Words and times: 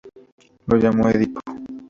Lo 0.65 0.77
llamó 0.79 1.07
Edipo. 1.09 1.41